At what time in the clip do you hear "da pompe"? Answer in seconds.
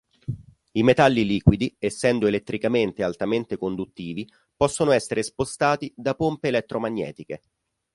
5.95-6.47